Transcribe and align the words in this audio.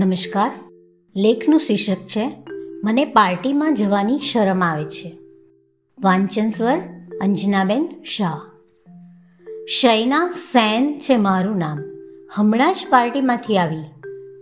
નમસ્કાર. 0.00 0.50
લેખનું 1.16 1.60
શીર્ષક 1.60 1.94
છે, 1.94 2.36
મને 2.84 3.04
પાર્ટીમાં 3.04 3.74
જવાની 3.74 4.18
શરમ 4.18 4.64
આવે 4.64 4.84
છે. 4.84 5.18
વાંચન 6.00 6.50
સ્વર, 6.50 6.78
અંજનાબેન 7.20 7.88
શાહ. 8.04 8.40
શૈના 9.80 10.30
સેન 10.52 10.98
છે 10.98 11.16
મારું 11.16 11.58
નામ. 11.58 11.78
હમણાં 12.34 12.74
જ 12.74 12.76
પાર્ટીમાંથી 12.90 13.58
આવી. 13.58 13.84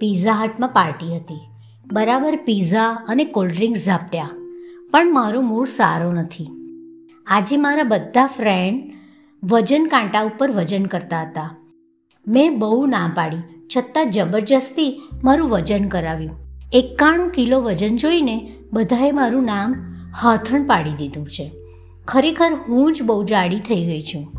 પિઝા 0.00 0.32
હટમાં 0.32 0.68
પાર્ટી 0.68 1.16
હતી. 1.16 1.40
બરાબર 1.92 2.36
પીઝા 2.36 3.04
અને 3.08 3.24
કોલ્ડ 3.24 3.52
ડ્રિંક્સ 3.52 3.84
ઝાપટ્યા. 3.84 4.30
પણ 4.90 5.12
મારો 5.12 5.40
મૂડ 5.40 5.68
સારો 5.68 6.12
નથી. 6.12 6.48
આજે 7.26 7.56
મારા 7.56 7.82
બધા 7.82 8.26
ફ્રેન્ડ 8.26 8.92
વજન 9.44 9.86
કાંટા 9.86 10.22
ઉપર 10.22 10.50
વજન 10.50 10.86
કરતા 10.86 11.22
હતા. 11.22 11.56
મેં 12.28 12.58
બહુ 12.58 12.86
ના 12.86 13.12
પાડી. 13.14 13.59
છતાં 13.76 14.10
જબરજસ્તી 14.10 15.02
મારું 15.24 15.48
વજન 15.48 15.88
કરાવ્યું. 15.88 16.36
એકાણું 16.72 17.30
કિલો 17.30 17.60
વજન 17.60 17.96
જોઈને 17.96 18.52
બધાએ 18.72 19.12
મારું 19.12 19.44
નામ 19.44 19.96
હાથણ 20.20 20.66
પાડી 20.66 20.90
દીધું 20.90 21.26
છે. 21.26 21.50
ખરેખર 22.04 22.54
હું 22.68 22.92
જ 22.92 23.02
બહુ 23.02 23.24
જાડી 23.24 23.58
થઈ 23.58 23.84
ગઈ 23.84 24.00
છું. 24.00 24.32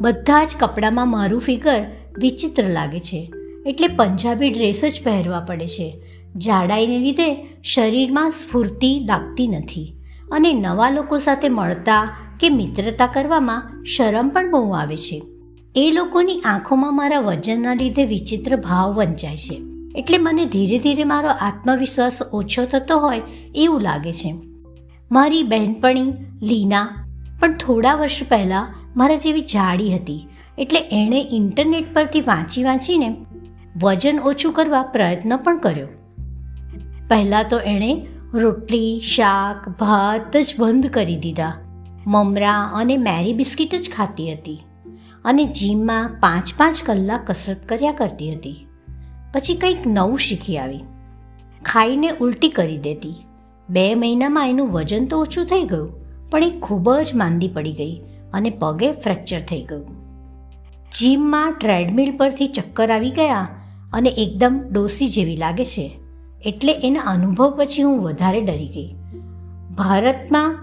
બધા 0.00 0.44
જ 0.44 0.48
કપડામાં 0.60 1.10
મારું 1.10 1.40
ફિગર 1.40 1.84
વિચિત્ર 2.18 2.66
લાગે 2.66 3.00
છે. 3.00 3.32
એટલે 3.66 3.88
પંજાબી 3.88 4.50
ડ્રેસ 4.50 4.84
જ 4.84 5.04
પહેરવા 5.04 5.40
પડે 5.40 5.66
છે. 5.66 6.02
જાડાઈને 6.36 6.98
લીધે 6.98 7.58
શરીરમાં 7.64 8.30
સ્ફૂર્તિ 8.30 9.00
લાગતી 9.08 9.48
નથી. 9.48 9.94
અને 10.32 10.52
નવા 10.52 10.90
લોકો 10.90 11.18
સાથે 11.18 11.48
મળતા 11.48 12.16
કે 12.40 12.48
મિત્રતા 12.48 13.06
કરવામાં 13.06 13.84
શરમ 13.84 14.28
પણ 14.28 14.50
બહુ 14.50 14.70
આવે 14.70 14.96
છે. 14.96 15.22
એ 15.76 15.90
લોકોની 15.90 16.40
આંખોમાં 16.40 16.96
મારા 16.96 17.20
વજનના 17.20 17.74
લીધે 17.74 18.04
વિચિત્ર 18.04 18.56
ભાવ 18.56 18.92
વંચાય 18.92 19.36
છે. 19.36 19.62
એટલે 19.96 20.18
મને 20.18 20.44
ધીરે 20.44 20.78
ધીરે 20.78 21.04
મારો 21.04 21.28
આત્મવિશ્વાસ 21.28 22.18
ઓછો 22.32 22.64
થતો 22.64 22.98
હોય 22.98 23.22
એવું 23.54 23.80
લાગે 23.80 24.12
છે. 24.12 24.34
મારી 25.12 25.42
બહેનપણી, 25.42 26.12
લીના, 26.42 27.06
પણ 27.40 27.56
થોડા 27.56 27.94
વર્ષ 27.94 28.28
પહેલાં 28.28 28.74
મારા 28.96 29.16
જેવી 29.16 29.40
જાડી 29.40 29.96
હતી. 29.96 30.28
એટલે 30.58 30.80
એણે 30.80 31.28
ઇન્ટરનેટ 31.30 31.94
પરથી 31.94 32.20
વાંચી 32.20 32.64
વાંચીને 32.64 33.16
વજન 33.82 34.18
ઓછું 34.18 34.52
કરવા 34.52 34.82
પ્રયત્ન 34.82 35.36
પણ 35.36 35.58
કર્યો. 35.58 35.88
પહેલાં 37.08 37.44
તો 37.50 37.58
એણે 37.58 38.06
રોટલી, 38.34 39.00
શાક, 39.00 39.68
ભાત 39.68 40.36
જ 40.36 40.54
બંધ 40.58 40.86
કરી 40.86 41.16
દીધા. 41.16 41.52
મમરા 42.06 42.70
અને 42.74 42.96
મેરી 42.96 43.32
બિસ્કિટ 43.32 43.74
જ 43.74 43.90
ખાતી 43.96 44.32
હતી. 44.32 44.60
અને 45.24 45.44
જીમમાં 45.44 46.10
પાંચ 46.20 46.52
પાંચ 46.56 46.82
કલાક 46.82 47.30
કસરત 47.30 47.68
કર્યા 47.68 47.92
કરતી 47.92 48.34
હતી. 48.34 48.66
પછી 49.34 49.54
કંઈક 49.54 49.86
નવું 49.86 50.18
શીખી 50.18 50.58
આવી. 50.58 50.80
ખાઈને 51.64 52.10
ઉલટી 52.20 52.48
કરી 52.48 52.78
દેતી. 52.78 53.14
બે 53.68 53.94
મહિનામાં 53.94 54.50
એનું 54.50 54.72
વજન 54.72 55.06
તો 55.06 55.20
ઓછું 55.20 55.46
થઈ 55.46 55.62
ગયું, 55.62 55.90
પણ 56.30 56.44
એ 56.44 56.50
ખૂબ 56.50 56.94
જ 56.94 57.14
માંદી 57.14 57.48
પડી 57.48 57.72
ગઈ 57.72 58.00
અને 58.32 58.50
પગે 58.50 58.92
ફ્રેક્ચર 58.92 59.40
થઈ 59.40 59.62
ગયું. 59.62 59.86
જીમમાં 60.98 61.52
ટ્રેડમિલ 61.52 62.16
પરથી 62.16 62.46
ચક્કર 62.46 62.90
આવી 62.90 63.10
ગયા 63.10 63.48
અને 63.92 64.10
એકદમ 64.10 64.60
ડોસી 64.72 65.08
જેવી 65.08 65.36
લાગે 65.36 65.64
છે. 65.64 65.98
એટલે 66.44 66.72
એના 66.72 67.00
અનુભવ 67.00 67.50
પછી 67.58 67.82
હું 67.82 68.00
વધારે 68.00 68.40
ડરી 68.40 68.68
ગઈ. 68.68 68.94
ભારતમાં 69.76 70.58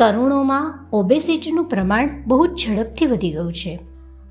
તરુણોમાં 0.00 0.88
ઓબેસિટીનું 0.92 1.64
પ્રમાણ 1.64 2.24
બહુ 2.26 2.46
જ 2.46 2.60
ઝડપથી 2.66 3.06
વધી 3.06 3.30
ગયું 3.30 3.52
છે 3.52 3.80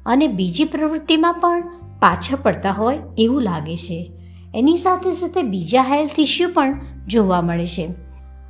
અને 0.06 0.28
બીજી 0.28 0.64
પ્રવૃત્તિમાં 0.64 1.34
પણ 1.34 1.64
પાછા 2.00 2.36
પડતા 2.36 2.72
હોય 2.72 3.00
એવું 3.18 3.42
લાગે 3.42 3.76
છે. 3.76 4.12
એની 4.56 4.76
સાથે 4.76 5.14
સાથે 5.14 5.42
બીજા 5.42 5.82
હેલ્થ 5.82 6.20
ઇસ્યુ 6.20 6.50
પણ 6.54 6.82
જોવા 7.08 7.42
મળે 7.42 7.68
છે. 7.68 7.88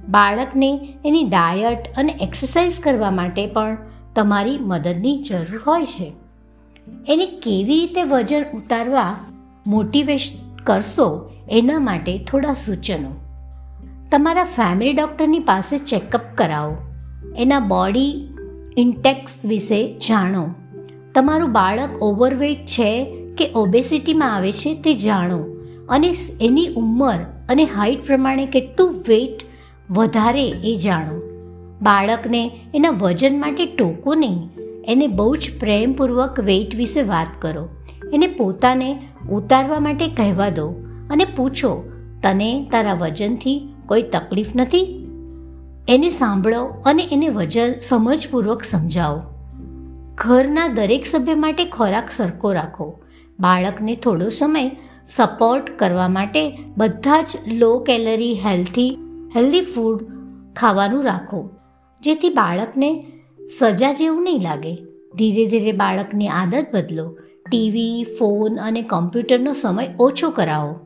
બાળકને 0.10 0.94
એની 1.06 1.24
ડાયટ 1.24 1.96
અને 1.98 2.18
એક્સરસાઇઝ 2.22 2.80
કરવા 2.80 3.12
માટે 3.12 3.48
પણ 3.48 3.78
તમારી 4.16 4.58
મદદની 4.62 5.24
જરૂર 5.24 5.62
હોય 5.68 5.86
છે. 5.86 6.14
એને 7.08 7.26
કેવી 7.26 7.80
રીતે 7.80 8.04
વજન 8.04 8.44
ઉતારવા 8.54 9.16
મોટિવેશ 9.68 10.32
કરશો 10.64 11.32
એના 11.50 11.80
માટે 11.80 12.18
થોડા 12.18 12.54
સૂચનો. 12.54 13.16
તમારા 14.12 14.44
ફેમિલી 14.44 14.94
ડૉક્ટરની 14.94 15.40
પાસે 15.40 15.78
ચેકઅપ 15.78 16.22
કરાવો. 16.36 16.78
એના 17.38 17.59
બોડી 17.59 18.28
ઇન્ટેક્સ 18.78 19.46
વિશે 19.46 20.00
જાણો. 20.07 20.47
તમારું 21.16 21.52
બાળક 21.52 21.90
ઓવરવેટ 22.02 22.66
છે 22.66 23.06
કે 23.38 23.52
ઓબેસિટીમાં 23.56 24.35
આવે 24.35 24.52
છે 24.52 24.75
તે 24.75 24.94
જાણો. 24.94 25.46
અને 25.90 26.12
એની 26.41 26.68
ઉંમર 26.68 27.16
અને 27.50 27.63
હાઇટ 27.63 28.06
પ્રમાણે 28.06 28.46
કેટલું 28.46 29.03
વેઇટ 29.07 29.44
વધારે 29.91 30.50
એ 30.50 30.78
જાણો. 30.78 31.22
બાળકને 31.81 32.52
એના 32.74 32.90
વજન 32.90 33.40
માટે 33.40 33.66
ટોકો 33.66 34.13
નહીં. 34.13 34.50
એને 34.88 35.07
બહુ 35.07 35.36
જ 35.36 35.50
પ્રેમપૂર્વક 35.59 36.40
વેઇટ 36.40 36.75
વિશે 36.75 37.01
વાત 37.01 37.28
કરો. 37.40 37.69
એને 38.13 38.28
પોતાને 38.28 39.01
ઉતારવા 39.31 39.80
માટે 39.80 40.07
કહેવા 40.07 40.50
દો. 40.50 40.69
અને 41.09 41.25
પૂછો, 41.25 41.90
તને 42.24 42.68
તારા 42.72 42.94
વજનથી 42.94 43.74
કોઈ 43.86 44.01
તકલીફ 44.01 44.47
નથી? 44.56 44.99
એને 45.90 46.10
સાંભળો 46.10 46.66
અને 46.66 47.08
એને 47.12 47.30
વજન 47.30 47.74
સમજપૂર્વક 47.82 48.64
સમજાવો. 48.64 49.22
ઘરના 50.16 50.68
દરેક 50.68 51.06
સભ્ય 51.06 51.36
માટે 51.36 51.66
ખોરાક 51.66 52.10
સરખો 52.12 52.54
રાખો. 52.54 53.00
બાળકને 53.40 53.96
થોડો 53.96 54.30
સમય 54.30 54.72
સપોર્ટ 55.08 55.80
કરવા 55.80 56.08
માટે 56.08 56.60
બધા 56.78 57.22
જ 57.22 57.26
low 57.48 57.80
calorie 57.80 58.40
healthy 58.46 58.98
healthy 59.36 59.62
food 59.62 60.06
ખાવાનું 60.56 61.04
રાખો. 61.04 61.50
જેથી 62.02 62.30
બાળકને 62.30 63.06
સજા 63.60 63.94
જેવું 63.94 64.24
નહીં 64.24 64.42
લાગે. 64.42 64.76
ધીરે 65.16 65.46
ધીરે 65.46 65.72
બાળકની 65.72 66.28
આદત 66.28 66.66
બદલો. 66.74 67.18
ટીવી 67.50 68.04
ફોન 68.20 68.60
અને 68.60 68.82
કમ્પ્યુટરનો 68.82 69.54
સમય 69.54 69.90
ઓછો 70.00 70.30
કરાવો. 70.30 70.80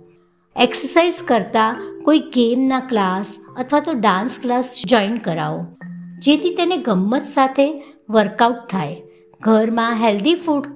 એક્સરસાઇઝ 0.56 1.14
કરતાં 1.28 1.82
કોઈ 2.04 2.20
ગેમના 2.20 2.80
ક્લાસ 2.80 3.43
અથવા 3.58 3.80
તો 3.80 3.94
ડાન્સ 3.94 4.32
ક્લાસ 4.42 4.82
જોઈન 4.88 5.18
કરાવો. 5.18 5.66
જેથી 6.20 6.56
તેને 6.56 6.78
ગમત 6.78 7.24
સાથે 7.34 7.84
વર્કઆઉટ 8.10 8.70
થાય. 8.70 9.02
ઘરમાં 9.42 9.94
હેલ્ધી 9.94 10.36
ફૂડ 10.36 10.68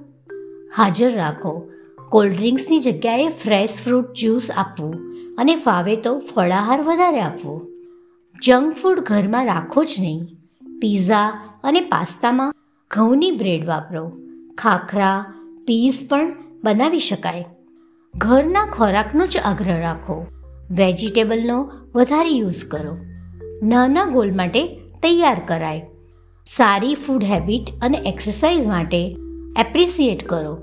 હાજર 0.76 1.12
રાખો. 1.12 1.70
કોલ્ડ 2.10 2.32
ડ્રિંક્સની 2.32 2.78
જગ્યાએ 2.78 3.28
ફ્રેશ 3.28 3.74
ફ્રૂટ 3.84 4.12
જ્યુસ 4.12 4.50
આપવું 4.50 4.94
અને 5.38 5.56
ફાવે 5.56 5.96
તો 5.96 6.18
ફળાહાર 6.18 6.82
વધારે 6.82 7.20
આપવો. 7.20 7.66
જંક 8.42 8.74
ફૂડ 8.74 9.00
ઘરમાં 9.00 9.46
રાખો 9.46 9.84
જ 9.84 9.94
નહીં. 10.00 10.22
પીઝા 10.80 11.28
અને 11.64 11.80
પાસ્તામાં 11.80 12.54
ઘઉંની 12.90 13.30
બ્રેડ 13.30 13.66
વાપરો. 13.66 14.12
ખાખરા 14.58 15.24
પીઝ 15.66 16.08
પણ 16.08 16.32
બનાવી 16.64 16.98
શકાય. 16.98 17.44
ઘરના 18.14 18.66
ખોરાકનો 18.66 19.26
જ 19.26 19.36
આગ્રહ 19.36 19.78
રાખો. 19.78 20.26
વેજીટેબલનો 20.70 21.70
વધારે 21.94 22.30
યુઝ 22.30 22.64
કરો. 22.64 22.96
નાના 23.62 24.04
ગોલ 24.04 24.34
માટે 24.34 24.66
તૈયાર 25.02 25.40
કરાય. 25.46 25.86
સારી 26.56 26.94
ફૂડ 26.94 27.24
હેબિટ 27.24 27.62
અને 27.82 27.98
એક્સરસાઇઝ 27.98 28.66
માટે 28.66 29.16
એપ્રિસિએટ 29.58 30.28
કરો. 30.28 30.58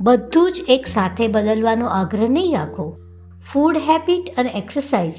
બધું 0.00 0.52
જ 0.52 0.64
એક 0.68 0.86
સાથે 0.86 1.28
બદલવાનો 1.28 1.86
આગ્રહ 1.86 2.28
નહીં 2.28 2.52
રાખો. 2.52 2.96
ફૂડ 3.52 3.76
હેબિટ 3.76 4.34
અને 4.38 4.48
એક્સરસાઇઝ 4.48 5.14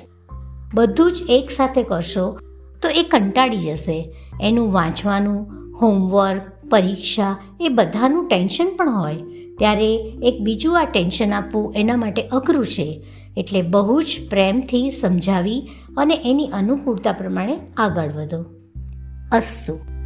બધું 0.75 1.11
જ 1.11 1.23
એક 1.29 1.49
સાથે 1.49 1.83
કરશો 1.83 2.39
તો 2.81 2.89
એ 2.89 3.03
કંટાળી 3.03 3.57
જશે. 3.57 4.15
એનું 4.41 4.73
વાંચવાનું, 4.73 5.51
હોમવર્ક, 5.81 6.69
પરીક્ષા 6.69 7.37
એ 7.61 7.69
બધાનું 7.69 8.27
ટેન્શન 8.27 8.75
પણ 8.75 8.89
હોય. 8.89 9.15
ત્યારે 9.57 9.95
એક 10.23 10.41
બીજું 10.41 10.79
આ 10.79 10.85
ટેન્શન 10.85 11.33
આપવું 11.33 11.73
એના 11.77 11.97
માટે 11.97 12.21
અઘરું 12.21 12.65
છે. 12.65 13.03
એટલે 13.37 13.61
બહુ 13.61 14.01
જ 14.01 14.19
પ્રેમથી 14.29 14.91
સમજાવી 14.91 15.67
અને 15.97 16.19
એની 16.25 16.47
અનુકૂળતા 16.47 17.11
પ્રમાણે 17.11 17.59
આગળ 17.77 18.11
વધો. 18.11 18.45
અસ્તુ. 19.31 19.96